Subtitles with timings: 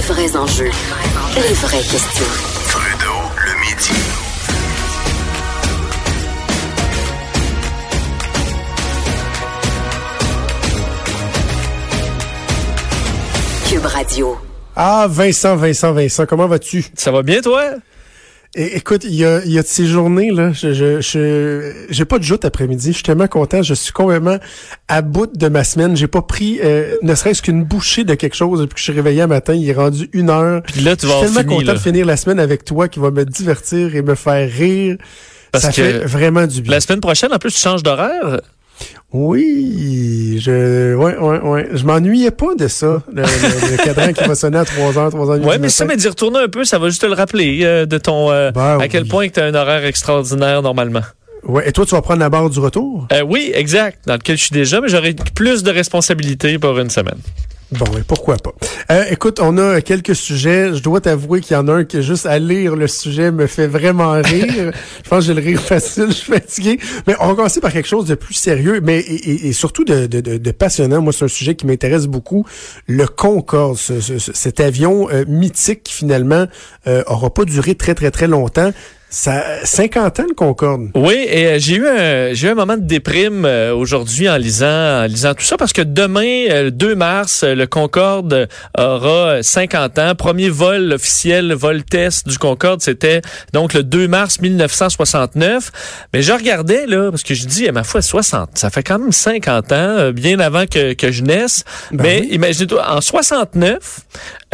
[0.00, 0.70] Les vrais enjeux,
[1.36, 2.24] les vraies questions.
[2.70, 3.92] Trudeau, le midi.
[13.68, 14.38] Cube Radio.
[14.74, 16.86] Ah, Vincent, Vincent, Vincent, comment vas-tu?
[16.94, 17.74] Ça va bien, toi?
[18.56, 21.72] É- écoute, il y a, il y a de ces journées, là, je, je, je-
[21.88, 22.88] j'ai pas de joute après-midi.
[22.88, 23.62] Je suis tellement content.
[23.62, 24.38] Je suis complètement
[24.88, 25.96] à bout de ma semaine.
[25.96, 28.92] J'ai pas pris, euh, ne serait-ce qu'une bouchée de quelque chose depuis que je suis
[28.92, 29.54] réveillé un matin.
[29.54, 30.62] Il est rendu une heure.
[30.64, 31.74] Puis là, tu Je vas suis avoir tellement content là.
[31.74, 34.96] de finir la semaine avec toi qui va me divertir et me faire rire.
[35.52, 36.72] Parce Ça que fait vraiment du bien.
[36.72, 38.40] La semaine prochaine, en plus, tu changes d'horaire?
[39.12, 41.68] Oui, je, ouais, ouais, ouais.
[41.72, 43.02] Je m'ennuyais pas de ça.
[43.12, 45.84] Le, le- le cadran qui va sonner à 3 h 3 h Ouais, mais ça,
[45.84, 48.30] mais d'y retourner un peu, ça va juste te le rappeler euh, de ton.
[48.30, 49.08] euh, Ben à quel oui.
[49.08, 51.02] point tu as un horaire extraordinaire normalement.
[51.42, 53.08] Ouais, et toi, tu vas prendre la barre du retour?
[53.12, 54.00] Euh, oui, exact.
[54.06, 57.18] Dans lequel je suis déjà, mais j'aurai plus de responsabilités pour une semaine.
[57.72, 58.52] Bon, et pourquoi pas.
[58.90, 60.74] Euh, écoute, on a quelques sujets.
[60.74, 63.46] Je dois t'avouer qu'il y en a un que juste à lire le sujet me
[63.46, 64.72] fait vraiment rire.
[65.04, 66.80] je pense que j'ai le rire facile, je suis fatigué.
[67.06, 69.84] Mais on va commencer par quelque chose de plus sérieux, mais et, et- et surtout
[69.84, 71.00] de, de, de, de passionnant.
[71.00, 72.44] Moi, c'est un sujet qui m'intéresse beaucoup.
[72.88, 76.46] Le Concorde, ce- ce- ce- cet avion euh, mythique qui finalement
[76.88, 78.72] euh, aura pas duré très très très longtemps.
[79.12, 80.90] Ça, 50 ans le Concorde.
[80.94, 84.36] Oui, et euh, j'ai eu un j'ai eu un moment de déprime euh, aujourd'hui en
[84.36, 89.42] lisant en lisant tout ça parce que demain euh, le 2 mars le Concorde aura
[89.42, 93.20] 50 ans, premier vol officiel, vol test du Concorde, c'était
[93.52, 95.72] donc le 2 mars 1969.
[96.14, 99.00] Mais je regardais là parce que je dis à ma foi 60, ça fait quand
[99.00, 101.64] même 50 ans, euh, bien avant que que je naisse.
[101.90, 102.28] Ben Mais oui.
[102.30, 103.76] imaginez-toi en 69,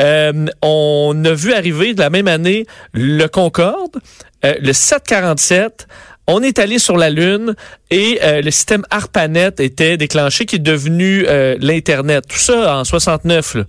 [0.00, 3.96] euh, on a vu arriver de la même année le Concorde,
[4.46, 5.86] euh, le 747.
[6.28, 7.54] On est allé sur la Lune
[7.90, 12.24] et euh, le système ARPANET était déclenché, qui est devenu euh, l'Internet.
[12.28, 13.54] Tout ça en 69.
[13.54, 13.64] Là.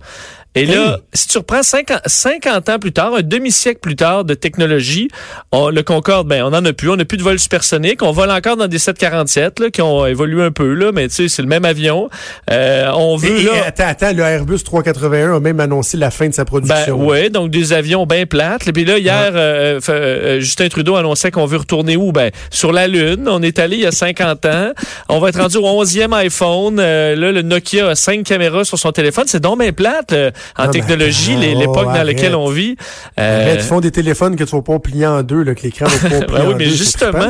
[0.62, 4.34] Et là, si tu reprends 50, 50 ans plus tard, un demi-siècle plus tard de
[4.34, 5.08] technologie,
[5.52, 6.90] on, le Concorde, ben, on en a plus.
[6.90, 8.02] On n'a plus de vol supersonique.
[8.02, 11.14] On vole encore dans des 747 là, qui ont évolué un peu, là, mais tu
[11.14, 12.08] sais, c'est le même avion.
[12.50, 13.52] Euh, on veut Et, et là.
[13.66, 17.06] attends, attends, le Airbus 381 a même annoncé la fin de sa Ben production.
[17.06, 18.66] ouais, donc des avions bien plates.
[18.68, 22.12] Et puis là, hier, euh, fa- euh, Justin Trudeau annonçait qu'on veut retourner où?
[22.12, 23.26] Ben, sur la Lune.
[23.28, 24.72] On est allé il y a 50 ans.
[25.08, 26.78] On va être rendu au 11e iPhone.
[26.80, 29.24] Euh, là, le Nokia a cinq caméras sur son téléphone.
[29.26, 32.76] C'est donc bien plate euh, en Non, technologie, les- l'époque dans laquelle on vit.
[33.18, 35.62] Euh, Arrête, ils font des téléphones que tu vas pas plier en deux, là, que
[35.62, 36.70] l'écran va pas plier Ben oui, en mais deux.
[36.74, 37.28] Justement,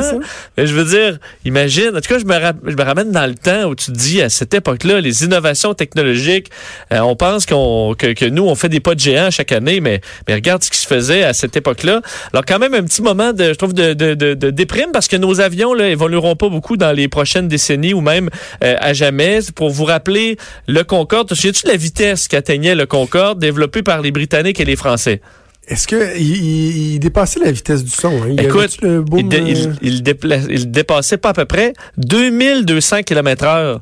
[0.57, 3.25] mais je veux dire, imagine, en tout cas, je me, ra- je me ramène dans
[3.27, 6.49] le temps où tu te dis, à cette époque-là, les innovations technologiques,
[6.93, 9.79] euh, on pense qu'on, que, que nous, on fait des pas de géants chaque année,
[9.81, 12.01] mais, mais regarde ce qui se faisait à cette époque-là.
[12.33, 15.07] Alors, quand même, un petit moment, de, je trouve, de, de, de, de déprime parce
[15.07, 18.29] que nos avions, là, évolueront pas beaucoup dans les prochaines décennies ou même
[18.63, 19.39] euh, à jamais.
[19.55, 20.37] Pour vous rappeler,
[20.67, 22.98] le Concorde, te souviens-tu de la vitesse qu'atteignait le Concorde,
[23.35, 25.21] développé par les Britanniques et les Français?
[25.67, 28.23] Est-ce que il, dépassait la vitesse du son?
[28.23, 28.29] Hein?
[28.31, 31.33] Il Écoute, avait-tu le boom, il, dé- il, euh, il dépla- il dépassait pas à
[31.33, 33.79] peu près 2200 km heure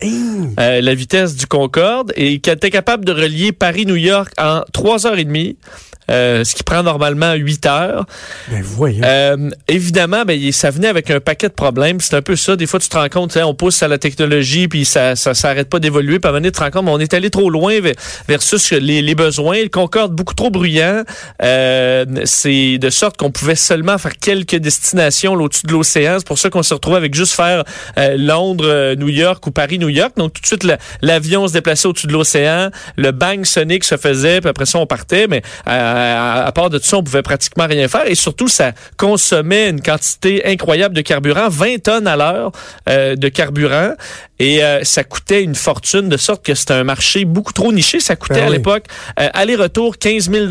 [0.59, 5.07] euh, la vitesse du Concorde et qui était capable de relier Paris-New York en 3
[5.07, 5.55] heures et demie.
[6.11, 8.05] Euh, ce qui prend normalement 8 heures.
[8.49, 9.01] Ben voyons.
[9.05, 11.99] Euh, évidemment, ben, ça venait avec un paquet de problèmes.
[11.99, 12.55] C'est un peu ça.
[12.55, 15.69] Des fois, tu te rends compte, on pousse à la technologie, puis ça ça s'arrête
[15.69, 16.19] pas d'évoluer.
[16.19, 17.93] Puis à un moment donné, tu te rends compte, on est allé trop loin ve-
[18.27, 19.61] versus les, les besoins.
[19.63, 21.03] Le Concorde, beaucoup trop bruyant.
[21.43, 26.15] Euh, c'est de sorte qu'on pouvait seulement faire quelques destinations au-dessus de l'océan.
[26.19, 27.63] C'est pour ça qu'on se retrouvait avec juste faire
[27.97, 30.13] euh, Londres, euh, New York ou Paris-New York.
[30.17, 32.69] Donc, tout de suite, la- l'avion se déplaçait au-dessus de l'océan.
[32.95, 35.27] Le bang sonique se faisait, puis après ça, on partait.
[35.27, 38.07] Mais euh, à, à part de tout ça, on pouvait pratiquement rien faire.
[38.07, 42.51] Et surtout, ça consommait une quantité incroyable de carburant, 20 tonnes à l'heure
[42.89, 43.93] euh, de carburant.
[44.39, 47.99] Et euh, ça coûtait une fortune, de sorte que c'était un marché beaucoup trop niché.
[47.99, 48.57] Ça coûtait Ben à oui.
[48.57, 48.85] l'époque,
[49.19, 50.45] euh, aller-retour, 15 000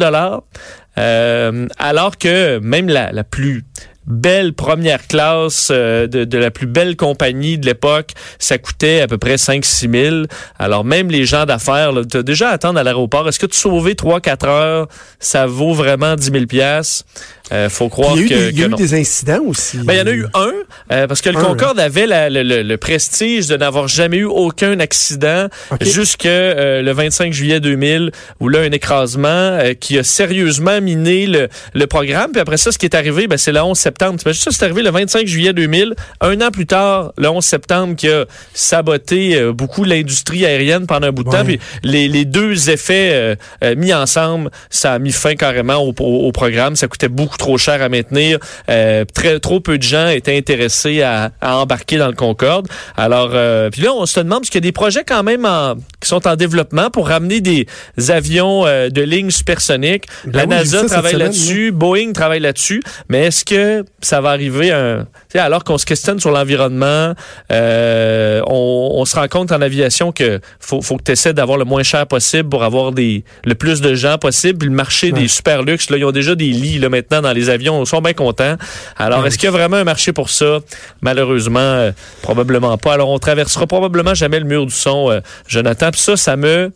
[0.99, 3.65] euh, alors que même la, la plus
[4.07, 9.07] belle première classe euh, de, de la plus belle compagnie de l'époque, ça coûtait à
[9.07, 10.17] peu près 5-6 000.
[10.59, 13.29] Alors même les gens d'affaires, là, t'as déjà à attendre à l'aéroport.
[13.29, 14.89] Est-ce que tu sauver 3-4 heures,
[15.19, 17.05] ça vaut vraiment 10 000 piastres?
[17.53, 19.79] Euh, faut croire Il y a eu, que, des, y a eu des incidents aussi.
[19.79, 20.53] Ben, il y en a eu un,
[20.93, 24.17] euh, parce que le Un, Concorde avait la- le, le- le prestige de n'avoir jamais
[24.17, 25.85] eu aucun accident Ok.
[25.85, 28.11] jusque euh, le 25 juillet 2000,
[28.41, 32.33] où là, un écrasement euh, qui a sérieusement miné le, le programme.
[32.33, 34.19] Puis après ça, ce qui est arrivé, ben, c'est le 11 septembre.
[34.19, 35.95] T'imagines ça, c'est arrivé le 25 juillet 2000.
[36.21, 41.07] Un an plus tard, le 11 septembre, qui a saboté euh, beaucoup l'industrie aérienne pendant
[41.07, 41.39] un bout de Ouais.
[41.39, 41.45] temps.
[41.45, 46.27] Puis les, les deux effets euh, mis ensemble, ça a mis fin carrément au, au-
[46.27, 46.75] au programme.
[46.75, 48.39] Ça coûtait beaucoup trop cher à maintenir.
[48.69, 52.69] Euh, très trop peu de gens étaient intéressés à, à embarquer dans le Concorde.
[52.97, 55.45] Alors, euh, puis là, on se demande parce qu'il y a des projets quand même
[55.45, 57.67] en- qui sont en développement pour ramener des
[58.09, 60.05] avions euh, de ligne supersonique.
[60.27, 62.83] Ben La oui, NASA travaille là-dessus, Boeing travaille là-dessus.
[63.09, 67.15] Mais est-ce que ça va arriver un, alors qu'on se questionne sur l'environnement,
[67.53, 71.59] euh, on, on se rend compte en aviation que faut, faut que tu essaies d'avoir
[71.59, 74.59] le moins cher possible pour avoir des le plus de gens possible.
[74.59, 75.13] Puis le marché Ouais.
[75.21, 77.85] des super luxe, là, ils ont déjà des lits là, maintenant dans les avions.
[77.85, 78.57] Sont bien contents.
[78.97, 79.29] Alors, Ouais.
[79.29, 80.59] est-ce qu'il y a vraiment un marché pour ça?
[81.03, 81.93] Malheureusement, euh,
[82.23, 82.95] probablement pas.
[82.95, 85.91] Alors, on traversera probablement jamais le mur du son, euh, Jonathan.
[85.91, 86.73] Puis ça, ça me,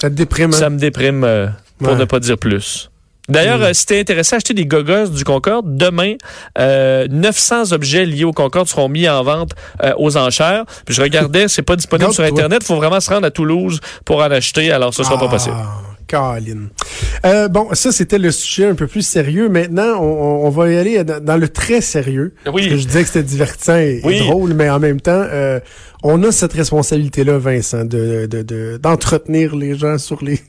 [0.00, 0.50] Ça te déprime.
[0.54, 0.56] hein?
[0.56, 1.46] ça me déprime, euh,
[1.78, 1.98] pour Ouais.
[1.98, 2.90] ne pas dire plus.
[3.28, 3.62] D'ailleurs, Mm.
[3.62, 6.14] euh, si t'es intéressé à acheter des gogos du Concorde, demain,
[6.58, 9.50] euh, 900 objets liés au Concorde seront mis en vente
[9.82, 10.64] euh, aux enchères.
[10.84, 12.22] Puis je regardais, c'est pas disponible sur.
[12.22, 12.62] Internet.
[12.62, 14.70] faut vraiment se rendre à Toulouse pour en acheter.
[14.70, 15.56] Alors, ce sera pas possible.
[15.58, 15.66] Ah,
[16.06, 16.68] Caroline.
[17.26, 19.48] Euh, bon, ça, c'était le sujet un peu plus sérieux.
[19.48, 22.34] Maintenant, on, on- va y aller dans, dans le très sérieux.
[22.46, 22.52] Oui.
[22.62, 25.60] Parce que je disais que c'était divertissant et, drôle, mais en même temps, euh,
[26.02, 30.40] on a cette responsabilité-là, Vincent, de de- de- d'entretenir les gens sur les,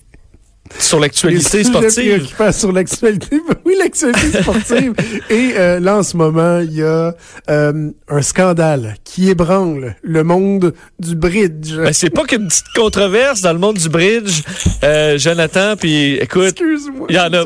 [0.79, 2.27] Sur l'actualité sportive.
[2.51, 3.41] sur l'actualité.
[3.65, 4.93] oui, l'actualité sportive.
[5.29, 7.13] et euh, là, en ce moment, il y a
[7.49, 11.75] euh, un scandale qui ébranle le monde du bridge.
[11.75, 14.41] Ben, c'est pas qu'une petite controverse dans le monde du bridge,
[14.83, 15.75] euh, Jonathan.
[15.75, 17.07] Puis écoute, Excuse-moi.
[17.09, 17.45] il y en a-.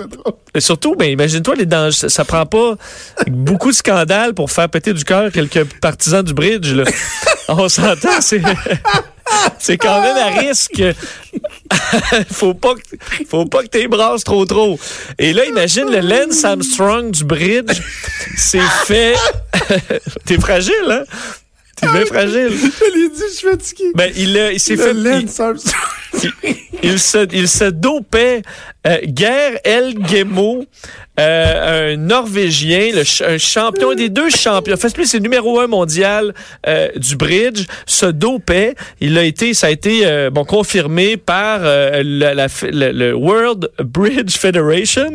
[0.54, 2.76] Et surtout, ben, imagine-toi, les dangers, ça, ça prend pas
[3.28, 6.74] beaucoup de scandales pour faire péter du cœur quelques partisans du bridge.
[6.74, 6.84] Là.
[7.48, 8.42] On s'entend, c'est
[9.60, 10.82] c'est quand même à risque.
[12.32, 14.80] faut pas que, faut pas que t'es brasses trop trop.
[15.18, 17.82] Et là, imagine le Lance Armstrong du bridge,
[18.38, 19.16] c'est fait.
[20.26, 21.04] T'es fragile, hein?
[21.82, 22.50] T'es bien fragile.
[22.52, 23.84] Je l'ai dit, je suis fatigué.
[23.96, 24.94] Ben, il, s'est fait.
[26.84, 28.42] il- se, il se dopait.
[28.88, 30.66] Euh, Guerre El Gemo,
[31.20, 34.76] euh, un Norvégien, le ch- un champion, un des deux champions.
[34.78, 36.34] Fait plus, c'est le numéro un mondial
[36.68, 38.76] euh, du bridge, se dopait.
[39.00, 44.36] Il a été, ça a été euh, bon confirmé par euh, la- le, World Bridge
[44.38, 45.12] Federation.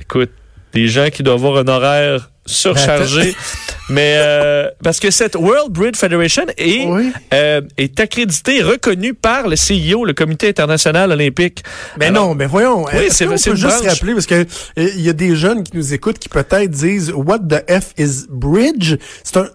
[0.00, 0.30] Écoute,
[0.74, 3.34] des gens qui doivent avoir un horaire surchargé.
[3.90, 7.10] Mais euh, parce que cette World Bridge Federation est Oui.
[7.32, 11.62] euh, est accrédité et reconnu par le CIO, le Comité international olympique.
[11.98, 12.84] Mais Alors, non, mais voyons.
[12.84, 13.88] Oui, c'est- qu'on c'est peut juste branche.
[13.88, 14.44] rappeler parce que euh,
[14.76, 18.26] il y a des jeunes qui nous écoutent qui peut-être disent What the F is
[18.28, 18.96] bridge?
[19.24, 19.48] C'est un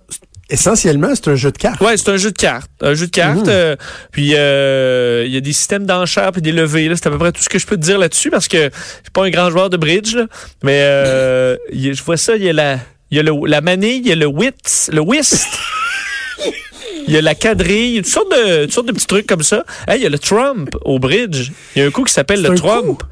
[0.49, 1.81] essentiellement c'est un jeu de cartes.
[1.81, 2.69] Ouais, c'est un jeu de cartes.
[2.81, 3.37] Un jeu de cartes.
[3.45, 3.49] Mhm.
[3.49, 3.75] euh,
[4.11, 6.89] puis euh, il y a des systèmes d'enchères puis des levées.
[6.95, 8.69] C'est à peu près tout ce que je peux te dire là-dessus parce que je
[9.03, 10.15] suis pas un grand joueur de bridge.
[10.15, 10.27] là.
[10.63, 12.77] mais euh, il y a- je vois ça, il y a la.
[13.11, 15.47] Il y a le, la manille, il y a le whist, le whist.
[17.05, 19.07] Il y a la quadrille, il y a toutes sortes de, toutes sortes de petits
[19.07, 19.65] trucs comme ça.
[19.89, 21.51] Hey, il y a le Trump au bridge.
[21.75, 23.03] Il y a un coup qui s'appelle le Trump.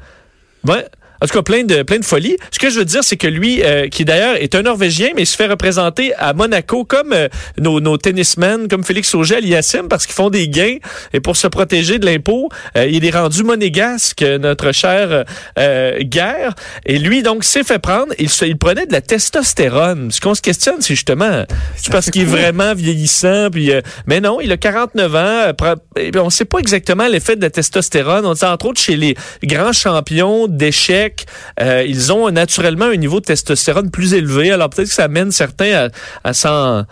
[0.66, 0.86] Ouais.
[1.22, 2.36] En tout cas, plein de, plein de folie.
[2.50, 5.22] Ce que je veux dire, c'est que lui, euh, qui d'ailleurs est un Norvégien, mais
[5.22, 7.28] il se fait représenter à Monaco comme euh,
[7.58, 10.76] nos, nos tennismen, comme Félix Auger Aliassime, parce qu'ils font des gains.
[11.12, 15.24] Et pour se protéger de l'impôt, euh, il est rendu monégasque, notre cher
[15.58, 16.54] euh, Guerre.
[16.86, 18.12] Et lui, donc, s'est fait prendre.
[18.18, 20.10] Il, se- il prenait de la testostérone.
[20.10, 21.44] Ce qu'on se questionne, c'est justement,
[21.76, 23.48] c'est parce qu'il est vraiment vieillissant.
[23.50, 25.18] Puis, euh, mais non, il a 49 ans.
[25.18, 25.52] euh,
[25.94, 28.26] puis on ne sait pas exactement l'effet de la testostérone.
[28.26, 31.11] On dit entre autres chez les grands champions d'échecs,
[31.60, 34.50] euh, ils ont naturellement un niveau de testostérone plus élevé.
[34.50, 35.88] Alors peut-être que ça amène certains
[36.24, 36.84] à, s'en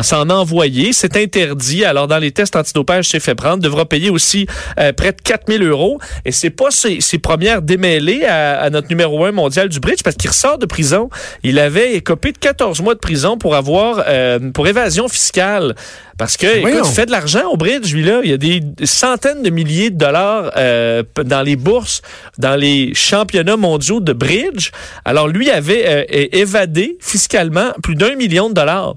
[0.00, 0.92] s'en envoyer.
[0.92, 1.84] C'est interdit.
[1.84, 3.62] Alors, dans les tests antidopage, c'est fait prendre.
[3.62, 4.46] Devra payer aussi
[4.78, 5.98] euh, près de 4000 euros.
[6.24, 10.02] Et c'est pas ses, ses premières démêlées à, à notre numéro un mondial du bridge
[10.02, 11.10] parce qu'il ressort de prison.
[11.42, 15.74] Il avait écopé de 14 mois de prison pour avoir, euh, pour évasion fiscale.
[16.18, 16.84] Parce que, écoute, Voyons.
[16.84, 18.20] il fait de l'argent au bridge, lui, là.
[18.22, 22.00] Il y a des centaines de milliers de dollars euh, dans les bourses,
[22.38, 24.70] dans les championnats mondiaux de bridge.
[25.04, 28.94] Alors, lui avait évadé fiscalement plus d'un million de dollars.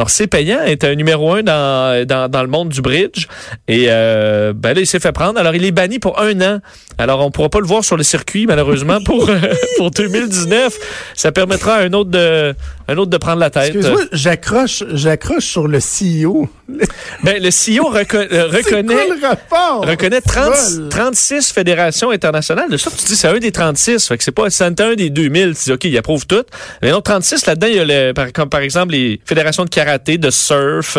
[0.00, 3.26] Alors, c'est payant, est un numéro un dans, dans, le monde du bridge.
[3.66, 5.40] Et euh, ben là, il s'est fait prendre.
[5.40, 6.60] Alors, il est banni pour un an.
[6.98, 9.28] Alors, on pourra pas le voir sur le circuit, malheureusement, pour,
[9.76, 10.78] pour 2019.
[11.16, 12.54] Ça permettra à un autre de
[12.88, 13.74] un autre de prendre la tête.
[13.74, 16.48] Excuse-moi, j'accroche, j'accroche sur le CEO.
[17.24, 19.84] Ben, le CEO reco- euh, reconnaît, quoi le rapport?
[19.86, 20.88] reconnaît 30 Vol.
[20.90, 22.70] 36 fédérations internationales.
[22.70, 24.06] De ça, tu dis c'est un des 36.
[24.06, 25.54] Fait que c'est pas c'est un des 2000.
[25.56, 26.44] Tu dis, OK, il approuve tout.
[26.82, 29.70] Mais non, 36, là-dedans, il y a le, par, comme par exemple les fédérations de
[29.70, 30.96] karaté, de surf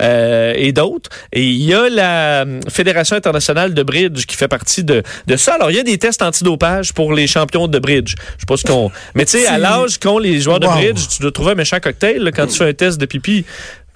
[0.00, 1.10] euh, et d'autres.
[1.32, 5.36] Et il y a la euh, Fédération internationale de bridge qui fait partie de, de
[5.36, 5.54] ça.
[5.54, 8.14] Alors, il y a des tests antidopage pour les champions de bridge.
[8.36, 8.90] Je sais pas ce qu'on...
[9.14, 11.78] Mais tu sais, à l'âge qu'ont les joueurs de bridge, tu dois trouver un méchant
[11.80, 13.44] cocktail là, quand tu fais un test de pipi.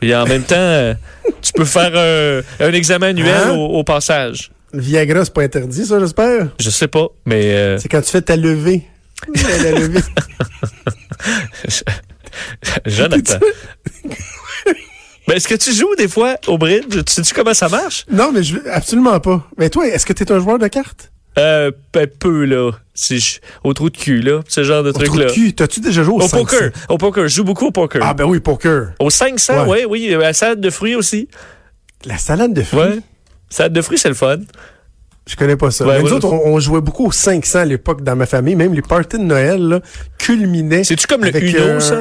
[0.00, 0.94] Et en même temps, euh,
[1.42, 3.50] tu peux faire un, un examen annuel Hein?
[3.52, 4.50] au, au passage.
[4.74, 6.48] Viagra, c'est pas interdit, ça, j'espère?
[6.58, 8.82] Je sais pas, mais euh, C'est quand tu fais ta levée.
[9.62, 10.00] la levée.
[12.86, 13.38] Jonathan.
[15.28, 16.84] ben, est-ce que tu joues des fois au bridge?
[16.88, 18.04] Tu sais-tu comment ça marche?
[18.10, 19.46] Non, mais je veux absolument pas.
[19.58, 21.11] Mais toi, est-ce que tu es un joueur de cartes?
[21.38, 22.72] Euh, ben, peu, là.
[22.94, 24.40] Je- au trou de cul, là.
[24.48, 25.26] Ce genre de Au trou truc-là.
[25.26, 26.36] de cul, t'as-tu déjà joué au, Au 500?
[26.38, 26.70] poker.
[26.90, 27.22] Au poker.
[27.28, 28.02] Je joue beaucoup au poker.
[28.04, 28.92] Ah ben oui, poker.
[28.98, 29.84] Au 500, Ouais.
[29.86, 30.14] oui.
[30.14, 31.28] À la salade de fruits aussi.
[32.04, 32.80] La salade de fruits?
[32.80, 32.98] Ouais.
[33.48, 34.38] Salade de fruits, c'est le fun.
[35.26, 35.86] Je connais pas ça.
[35.86, 36.12] Ouais, Mais nous ouais.
[36.14, 38.56] autres, on, on jouait beaucoup au 500 à l'époque dans ma famille.
[38.56, 39.80] Même les parties de Noël là,
[40.18, 40.84] culminaient.
[40.84, 41.94] C'est-tu comme le Uno, euh, ça?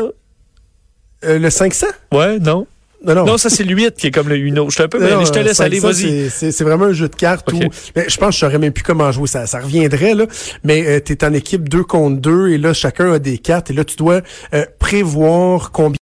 [1.25, 1.85] euh, le 500?
[2.11, 2.65] Ouais, non.
[3.03, 3.25] Non, non.
[3.25, 4.69] Non, ça, c'est le 8 qui est comme le Uno.
[4.69, 5.25] Je suis un peu Non, mêlé.
[5.25, 6.29] Je te laisse aller, 500, vas-y.
[6.29, 7.59] c'est- vraiment un jeu de cartes Ok.
[7.65, 9.27] où mais je pense que je saurais même plus comment jouer.
[9.27, 10.25] Ça, ça reviendrait, là.
[10.63, 13.71] Mais euh, tu es en équipe 2 contre 2 et là, chacun a des cartes
[13.71, 14.21] et là, tu dois
[14.53, 15.97] euh, prévoir combien